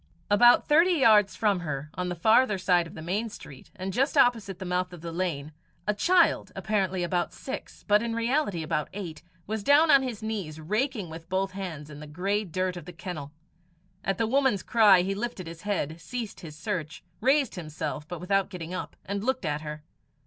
About 0.31 0.67
thirty 0.67 0.93
yards 0.93 1.35
from 1.35 1.59
her, 1.59 1.91
on 1.93 2.09
the 2.09 2.15
farther 2.15 2.57
side 2.57 2.87
of 2.87 2.95
the 2.95 3.03
main 3.03 3.29
street, 3.29 3.69
and 3.75 3.93
just 3.93 4.17
opposite 4.17 4.57
the 4.57 4.65
mouth 4.65 4.93
of 4.93 5.01
the 5.01 5.11
lane, 5.11 5.51
a 5.85 5.93
child, 5.93 6.51
apparently 6.55 7.03
about 7.03 7.31
six, 7.33 7.83
but 7.87 8.01
in 8.01 8.15
reality 8.15 8.63
about 8.63 8.89
eight, 8.93 9.21
was 9.45 9.61
down 9.61 9.91
on 9.91 10.01
his 10.01 10.23
knees 10.23 10.59
raking 10.59 11.11
with 11.11 11.29
both 11.29 11.51
hands 11.51 11.87
in 11.87 11.99
the 11.99 12.07
grey 12.07 12.43
dirt 12.43 12.75
of 12.75 12.85
the 12.85 12.93
kennel. 12.93 13.31
At 14.03 14.17
the 14.17 14.25
woman's 14.25 14.63
cry 14.63 15.03
he 15.03 15.13
lifted 15.13 15.45
his 15.45 15.61
head, 15.61 16.01
ceased 16.01 16.39
his 16.39 16.55
search, 16.57 17.03
raised 17.19 17.53
himself, 17.53 18.07
but 18.07 18.19
without 18.19 18.49
getting 18.49 18.73
up, 18.73 18.95
and 19.05 19.23
looked 19.23 19.45
at 19.45 19.61
her. 19.61 19.83